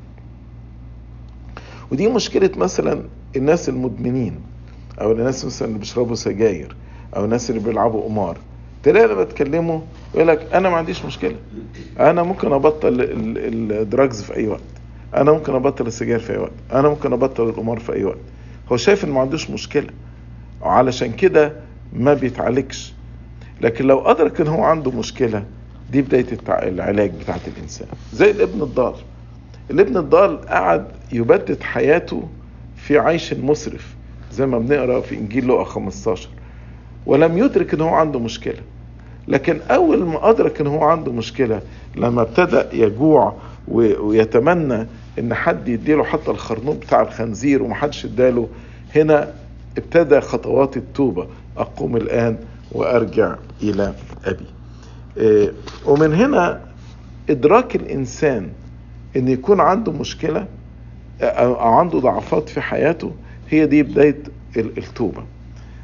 ودي 1.92 2.08
مشكلة 2.08 2.50
مثلا 2.56 3.02
الناس 3.36 3.68
المدمنين 3.68 4.40
أو 5.00 5.12
الناس 5.12 5.44
مثلا 5.44 5.68
اللي 5.68 5.78
بيشربوا 5.78 6.14
سجاير 6.14 6.76
أو 7.16 7.24
الناس 7.24 7.50
اللي 7.50 7.60
بيلعبوا 7.60 8.02
قمار. 8.04 8.38
تلاقي 8.82 9.08
لما 9.08 9.24
تكلمه 9.24 9.82
يقول 10.14 10.28
لك 10.28 10.46
أنا 10.54 10.70
ما 10.70 10.76
عنديش 10.76 11.04
مشكلة. 11.04 11.36
أنا 12.00 12.22
ممكن 12.22 12.52
أبطل 12.52 12.96
الدراجز 13.00 14.22
في 14.22 14.36
أي 14.36 14.46
وقت. 14.46 14.60
أنا 15.14 15.32
ممكن 15.32 15.54
أبطل 15.54 15.86
السجاير 15.86 16.18
في 16.18 16.32
أي 16.32 16.38
وقت. 16.38 16.52
أنا 16.72 16.88
ممكن 16.88 17.12
أبطل 17.12 17.48
القمار 17.48 17.78
في 17.78 17.92
أي 17.92 18.04
وقت. 18.04 18.18
هو 18.72 18.76
شايف 18.76 19.04
ان 19.04 19.10
ما 19.10 19.20
عندوش 19.20 19.50
مشكلة. 19.50 19.90
وعلشان 20.60 21.12
كده 21.12 21.52
ما 21.92 22.14
بيتعالجش. 22.14 22.94
لكن 23.60 23.86
لو 23.86 24.00
أدرك 24.00 24.40
إن 24.40 24.46
هو 24.46 24.62
عنده 24.62 24.90
مشكلة 24.90 25.44
دي 25.92 26.02
بداية 26.02 26.26
العلاج 26.48 27.10
بتاعت 27.20 27.40
الإنسان. 27.56 27.88
زي 28.12 28.30
الابن 28.30 28.62
الضال. 28.62 28.94
الابن 29.70 29.96
الضال 29.96 30.40
قعد 30.48 30.84
يبدد 31.12 31.62
حياته 31.62 32.28
في 32.76 32.98
عيش 32.98 33.32
مسرف 33.34 33.94
زي 34.32 34.46
ما 34.46 34.58
بنقرأ 34.58 35.00
في 35.00 35.14
إنجيل 35.14 35.46
لوقا 35.46 35.64
15 35.64 36.28
ولم 37.06 37.38
يدرك 37.38 37.74
إن 37.74 37.80
هو 37.80 37.88
عنده 37.88 38.18
مشكلة. 38.18 38.60
لكن 39.28 39.60
أول 39.70 40.04
ما 40.04 40.30
أدرك 40.30 40.60
إن 40.60 40.66
هو 40.66 40.84
عنده 40.84 41.12
مشكلة 41.12 41.60
لما 41.96 42.22
ابتدى 42.22 42.62
يجوع 42.82 43.34
ويتمنى 43.68 44.86
إن 45.18 45.34
حد 45.34 45.68
يديله 45.68 46.04
حتى 46.04 46.30
الخرنوب 46.30 46.80
بتاع 46.80 47.02
الخنزير 47.02 47.62
ومحدش 47.62 48.04
اداله 48.04 48.48
هنا 48.96 49.32
ابتدى 49.78 50.20
خطوات 50.20 50.76
التوبة. 50.76 51.26
أقوم 51.56 51.96
الآن 51.96 52.36
وأرجع 52.72 53.34
إلى 53.62 53.94
أبي. 54.24 54.46
ومن 55.86 56.14
هنا 56.14 56.60
إدراك 57.30 57.76
الإنسان 57.76 58.48
إن 59.16 59.28
يكون 59.28 59.60
عنده 59.60 59.92
مشكلة 59.92 60.46
أو 61.20 61.54
عنده 61.54 61.98
ضعفات 61.98 62.48
في 62.48 62.60
حياته 62.60 63.12
هي 63.50 63.66
دي 63.66 63.82
بداية 63.82 64.22
التوبة. 64.56 65.22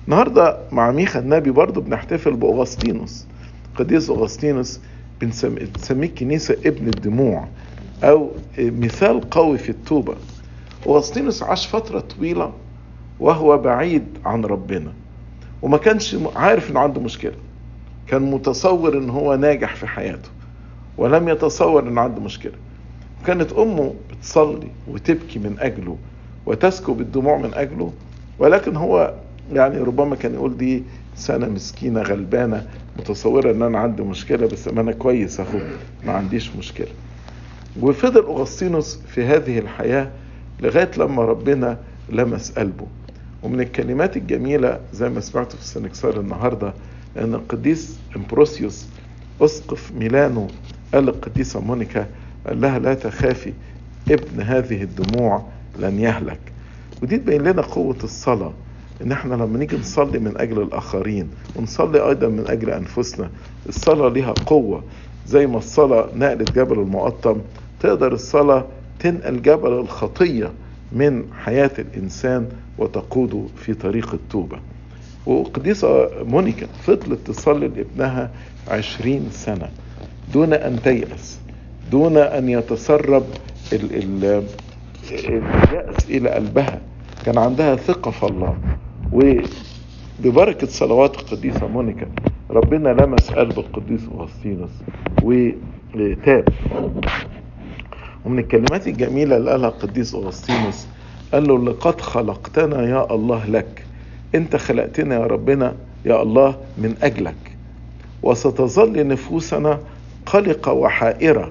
النهاردة 0.08 0.58
مع 0.72 0.90
ميخا 0.90 1.20
النبي 1.20 1.50
برضه 1.50 1.80
بنحتفل 1.80 2.37
بأغسطينوس. 2.37 3.26
قديس 3.76 4.10
أغسطينوس 4.10 4.80
بنسميه 5.20 6.06
الكنيسة 6.08 6.56
ابن 6.66 6.88
الدموع 6.88 7.48
أو 8.04 8.30
مثال 8.58 9.30
قوي 9.30 9.58
في 9.58 9.68
التوبة. 9.68 10.14
أغسطينوس 10.87 11.42
عاش 11.42 11.66
فترة 11.68 12.00
طويلة 12.00 12.52
وهو 13.20 13.58
بعيد 13.58 14.04
عن 14.24 14.44
ربنا 14.44 14.92
وما 15.62 15.76
كانش 15.76 16.16
عارف 16.37 16.70
إنه 16.70 16.80
عنده 16.80 17.00
مشكلة. 17.00 17.34
كان 18.06 18.22
متصور 18.30 18.98
إن 18.98 19.10
هو 19.10 19.34
ناجح 19.34 19.76
في 19.76 19.87
حياته 19.87 20.28
ولم 20.98 21.28
يتصور 21.28 21.88
إنه 21.88 22.00
عنده 22.00 22.20
مشكلة. 22.20 22.52
كانت 23.26 23.52
أمه 23.52 23.94
بتصلي 24.10 24.68
وتبكي 24.88 25.38
من 25.38 25.56
أجله 25.58 25.96
وتسكب 26.46 27.00
الدموع 27.00 27.38
من 27.38 27.54
أجله 27.54 27.92
ولكن 28.38 28.76
هو 28.76 29.14
يعني 29.52 29.78
ربما 29.78 30.16
كان 30.16 30.34
يقول 30.34 30.56
دي 30.56 30.82
سنة 31.16 31.46
مسكينة 31.48 32.02
غلبانة 32.02 32.66
متصورة 32.98 33.50
إن 33.50 33.62
أنا 33.62 33.78
عندي 33.78 34.02
مشكلة 34.02 34.46
بس 34.46 34.68
أنا 34.68 34.92
كويس 34.92 35.40
أهو 35.40 35.58
ما 36.06 36.12
عنديش 36.12 36.56
مشكلة. 36.56 36.87
وفضل 37.82 38.20
أغسطينوس 38.24 39.00
في 39.08 39.24
هذه 39.24 39.58
الحياة 39.58 40.10
لغاية 40.60 40.90
لما 40.98 41.24
ربنا 41.24 41.78
لمس 42.12 42.52
قلبه. 42.52 42.87
ومن 43.42 43.60
الكلمات 43.60 44.16
الجميلة 44.16 44.80
زي 44.92 45.08
ما 45.08 45.20
سمعت 45.20 45.52
في 45.52 45.60
السنكسار 45.60 46.20
النهاردة 46.20 46.74
أن 47.18 47.34
القديس 47.34 47.98
إمبروسيوس 48.16 48.87
أسقف 49.40 49.92
ميلانو 49.92 50.46
قال 50.94 51.04
للقديسة 51.04 51.60
مونيكا 51.60 52.06
قال 52.46 52.61
لها 52.61 52.78
لا 52.78 52.94
تخافي 52.94 53.52
ابن 54.11 54.42
هذه 54.42 54.83
الدموع 54.83 55.42
لن 55.78 55.98
يهلك. 55.98 56.40
ودي 57.02 57.16
تبين 57.16 57.42
لنا 57.42 57.62
قوة 57.62 57.96
الصلاة 58.04 58.52
إن 59.02 59.12
إحنا 59.12 59.35
لما 59.35 59.59
نيجي 59.59 59.76
نصلي 59.76 60.18
من 60.18 60.37
أجل 60.37 60.62
الآخرين 60.62 61.28
ونصلي 61.57 62.09
أيضا 62.09 62.28
من 62.28 62.44
أجل 62.48 62.70
أنفسنا 62.70 63.30
الصلاة 63.68 64.09
لها 64.09 64.33
قوة. 64.46 64.85
زي 65.26 65.46
ما 65.46 65.59
الصلاة 65.59 66.09
نقلت 66.16 66.52
جبل 66.52 66.78
المقطم 66.78 67.37
تقدر 67.80 68.12
الصلاة 68.12 68.64
تنقل 68.98 69.42
جبل 69.42 69.72
الخطية 69.72 70.52
من 70.92 71.24
حياة 71.44 71.70
الإنسان 71.78 72.48
وتقوده 72.78 73.42
في 73.57 73.74
طريق 73.74 74.14
التوبة. 74.14 74.59
وقديسة 75.26 76.09
مونيكا 76.24 76.66
فضلت 76.66 77.18
تصلي 77.26 77.68
لابنها 77.68 78.30
عشرين 78.68 79.28
سنة 79.33 79.68
دون 80.33 80.52
أن 80.52 80.83
تيأس. 80.83 81.38
دون 81.90 82.16
أن 82.16 82.48
يتسرب 82.48 83.24
اليأس 83.72 84.46
إلى 86.10 86.30
قلبها. 86.30 86.80
كان 87.26 87.38
عندها 87.38 87.76
ثقة 87.76 88.10
في 88.10 88.26
الله. 88.26 88.56
وببركة 89.12 90.66
صلوات 90.66 91.16
القديسة 91.16 91.66
مونيكا 91.66 92.06
ربنا 92.50 92.88
لمس 92.88 93.30
قلب 93.30 93.58
القديس 93.58 94.00
أغسطينوس. 94.18 94.70
وتاب. 95.22 96.48
ومن 98.24 98.38
الكلمات 98.38 98.88
الجميلة 98.88 99.36
اللي 99.36 99.50
قالها 99.50 99.68
القديس 99.68 100.14
أغسطينوس 100.14 100.86
قال 101.32 101.48
له 101.48 101.64
لقد 101.64 102.00
خلقتنا 102.00 102.82
يا 102.82 103.14
الله 103.14 103.46
لك. 103.46 103.86
أنت 104.34 104.56
خلقتنا 104.56 105.14
يا 105.14 105.26
ربنا 105.26 105.74
يا 106.04 106.22
الله 106.22 106.56
من 106.78 106.94
أجلك. 107.02 107.56
وستظل 108.22 109.06
نفوسنا 109.06 109.78
قلقة 110.26 110.72
وحائرة. 110.72 111.50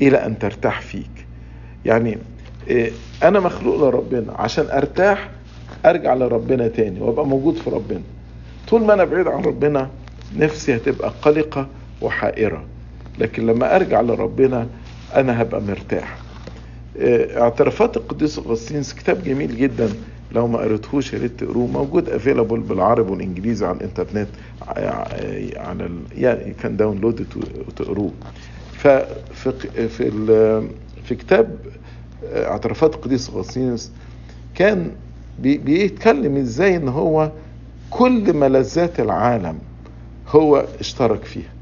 إلى 0.00 0.16
أن 0.26 0.38
ترتاح 0.38 0.80
فيك. 0.80 1.26
يعني 1.84 2.18
أنا 3.22 3.40
مخلوق 3.40 3.76
لربنا. 3.88 4.32
عشان 4.32 4.66
أرتاح 4.70 5.30
أرجع 5.86 6.14
لربنا 6.14 6.68
تاني 6.68 7.00
وأبقى 7.00 7.26
موجود 7.26 7.56
في 7.56 7.70
ربنا. 7.70 8.00
طول 8.68 8.84
ما 8.84 8.94
أنا 8.94 9.04
بعيد 9.04 9.28
عن 9.28 9.42
ربنا 9.42 9.90
نفسي 10.36 10.76
هتبقى 10.76 11.12
قلقة 11.22 11.66
وحائرة. 12.02 12.64
لكن 13.18 13.46
لما 13.46 13.76
أرجع 13.76 14.00
لربنا 14.00 14.66
أنا 15.16 15.42
هبقى 15.42 15.60
مرتاح. 15.60 16.18
اعترافات 17.36 17.96
القديس 17.96 18.38
أغسطينوس 18.38 18.92
كتاب 18.92 19.24
جميل 19.24 19.56
جدا. 19.56 19.88
لو 20.32 20.46
ما 20.46 20.58
قريتهوش 20.58 21.12
يا 21.12 21.18
ريت 21.18 21.40
تقروه 21.40 21.66
موجود 21.66 22.08
available 22.08 22.60
بالعربي 22.60 23.12
والإنجليزي 23.12 23.66
على 23.66 23.76
الإنترنت. 23.76 24.28
على. 24.68 25.88
يعني 26.16 26.54
كان 26.62 26.76
download 26.76 27.26
وتقروه 27.68 28.12
ففي 28.84 29.88
في. 29.88 30.10
في 31.04 31.14
كتاب 31.14 31.58
اعترافات 32.24 32.94
القديس 32.94 33.30
اغسطينوس 33.30 33.90
كان 34.54 34.90
بي... 35.38 35.58
بيتكلم 35.58 36.36
إزاي 36.36 36.76
ان 36.76 36.88
هو 36.88 37.30
كل 37.90 38.32
ملذات 38.32 39.00
العالم 39.00 39.58
هو 40.28 40.64
اشترك 40.80 41.24
فيها 41.24 41.52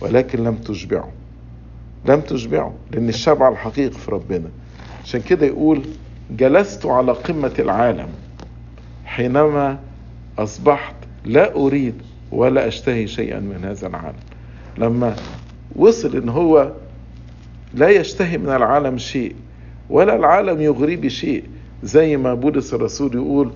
ولكن 0.00 0.44
لم 0.44 0.54
تشبعه 0.54 1.10
لم 2.06 2.20
تشبعه 2.20 2.74
لأن 2.90 3.08
الشبع 3.08 3.48
الحقيقي 3.48 3.90
في 3.90 4.10
ربنا 4.10 4.48
عشان 5.04 5.20
كده 5.20 5.46
يقول 5.46 5.82
جلست 6.30 6.86
على 6.86 7.12
قمة 7.12 7.52
العالم 7.58 8.08
حينما 9.04 9.78
أصبحت 10.38 10.94
لا 11.24 11.54
أريد 11.54 11.94
ولا 12.32 12.68
أشتهي 12.68 13.06
شيئا 13.06 13.40
من 13.40 13.64
هذا 13.64 13.86
العالم 13.86 14.18
لما 14.78 15.16
وصل 15.76 16.16
إن 16.16 16.28
هو 16.28 16.72
لا 17.74 17.88
يشتهي 17.88 18.38
من 18.38 18.48
العالم 18.48 18.98
شيء 18.98 19.34
ولا 19.90 20.16
العالم 20.16 20.60
يغري 20.60 20.96
بشيء. 20.96 21.44
زي 21.82 22.16
ما 22.16 22.34
بولس 22.34 22.74
الرسول 22.74 23.14
يقول 23.14 23.50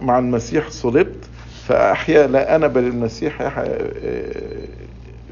مع 0.00 0.18
المسيح 0.18 0.70
صلبت 0.70 1.28
فأحيا 1.66 2.26
لا 2.26 2.56
أنا 2.56 2.66
بل 2.66 2.84
المسيح 2.84 3.40
يحيا 3.40 3.78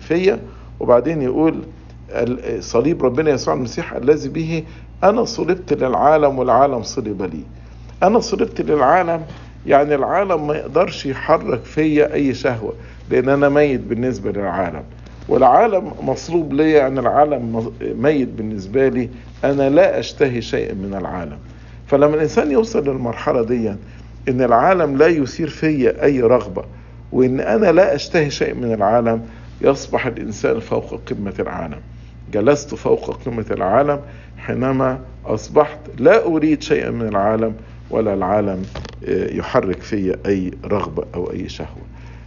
فيا. 0.01 0.39
وبعدين 0.81 1.23
يقول 1.23 1.63
صليب 2.61 3.05
ربنا 3.05 3.31
يسوع 3.31 3.55
المسيح 3.55 3.93
الذي 3.93 4.29
به 4.29 4.65
أنا 5.05 5.25
صلبت 5.25 5.73
للعالم 5.73 6.39
والعالم 6.39 6.83
صلب 6.83 7.23
لي. 7.23 7.43
أنا 8.03 8.21
صلبت 8.21 8.61
للعالم 8.61 9.23
يعني 9.67 9.95
العالم 9.95 10.47
ما 10.47 10.55
يقدرش 10.55 11.07
يحرك 11.07 11.65
فيا 11.65 12.15
أي 12.15 12.35
شهوة 12.35 12.75
لأن 13.11 13.29
أنا 13.29 13.49
ميت 13.49 13.81
بالنسبة 13.81 14.33
للعالم. 14.33 14.83
والعالم 15.29 15.93
مصلوب 16.03 16.53
ليا 16.53 16.79
يعني 16.79 17.01
العالم 17.01 17.73
ميت 17.83 18.29
بالنسبة 18.29 18.89
لي 18.89 19.09
أنا 19.45 19.71
لا 19.71 19.99
أشتهي 19.99 20.43
شيئا 20.43 20.75
من 20.75 20.95
العالم. 20.95 21.39
فلما 21.87 22.15
الإنسان 22.15 22.51
يوصل 22.51 22.89
للمرحلة 22.89 23.43
دي 23.45 23.69
إن 24.29 24.43
العالم 24.43 24.97
لا 24.97 25.07
يثير 25.07 25.49
فيا 25.49 26.05
أي 26.05 26.21
رغبة 26.21 26.65
وإن 27.13 27.41
أنا 27.41 27.73
لا 27.73 27.95
أشتهي 27.95 28.31
شيء 28.31 28.55
من 28.55 28.73
العالم 28.73 29.23
يصبح 29.61 30.07
الإنسان 30.07 30.61
فوق 30.61 31.01
قمة 31.11 31.35
العالم. 31.41 31.81
جلست 32.33 32.75
فوق 32.75 33.23
قمة 33.25 33.47
العالم 33.51 34.01
حينما 34.39 35.01
أصبحت 35.27 35.79
لا 35.99 36.27
أريد 36.27 36.63
شيئا 36.63 36.91
من 36.91 37.09
العالم 37.09 37.55
ولا 37.91 38.15
العالم 38.15 38.63
يحرك 39.09 39.83
في 39.83 40.17
أي 40.27 40.51
رغبة 40.65 41.05
أو 41.15 41.31
أي 41.33 41.49
شهوة. 41.49 41.83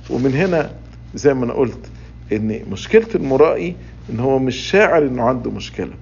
ومن 0.10 0.34
هنا 0.34 0.72
زي 1.16 1.34
ما 1.34 1.46
أنا 1.46 1.54
قلت 1.54 1.90
إن 2.34 2.60
مشكلة 2.72 3.08
المرائي 3.16 3.76
إن 4.10 4.20
هو 4.20 4.40
مش 4.40 4.56
شاعر 4.56 5.04
إنه 5.08 5.24
عنده 5.24 5.52
مشكلة. 5.52 5.94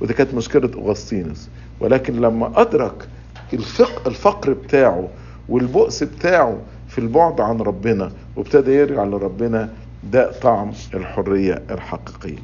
ودي 0.00 0.14
كانت 0.14 0.34
مشكلة 0.34 0.70
أغسطينوس. 0.74 1.48
ولكن 1.80 2.20
لما 2.20 2.60
أدرك 2.60 3.08
الفق 3.52 4.08
الفقر 4.08 4.52
بتاعه 4.52 5.08
والبؤس 5.48 6.02
بتاعه 6.02 6.58
في 6.88 6.98
البعد 6.98 7.40
عن 7.40 7.60
ربنا 7.60 8.12
وابتدى 8.36 8.70
يرجع 8.74 9.04
لربنا 9.04 9.70
ده 10.12 10.32
طعم 10.32 10.72
الحرية 10.94 11.62
الحقيقية. 11.70 12.38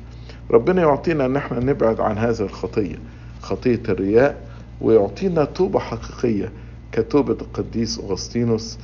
ربنا 0.51 0.83
يعطينا 0.83 1.27
إن 1.27 1.37
إحنا 1.37 1.61
نبعد 1.61 2.01
عن 2.01 2.19
هذه 2.19 2.41
الخطية 2.41 2.97
خطية 3.43 3.83
الرياء 3.88 4.49
ويعطينا 4.81 5.45
توبة 5.45 5.79
حقيقية 5.79 6.53
كتوبة 6.93 7.33
القديس 7.41 7.99
أغسطينوس 7.99 8.79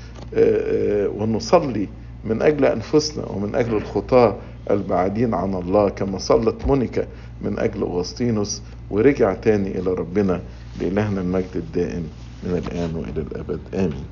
ونصلي 1.19 1.89
من 2.25 2.43
أجل 2.43 2.65
أنفسنا 2.65 3.27
ومن 3.27 3.55
أجل 3.55 3.75
الخطاة 3.77 4.37
البعيدين 4.71 5.35
عن 5.35 5.55
الله 5.55 5.89
كما 5.89 6.19
صلت 6.19 6.67
مونيكا 6.67 7.07
من 7.43 7.59
أجل 7.59 7.83
أغسطينوس 7.83 8.63
ورجع 8.91 9.35
تاني 9.35 9.79
إلى 9.79 9.91
ربنا 9.91 10.41
لإلهنا 10.81 11.21
المجد 11.21 11.55
الدائم 11.57 12.07
من 12.45 12.63
الآن 12.67 12.95
وإلى 12.97 13.21
الأبد. 13.21 13.61
آمين. 13.75 14.05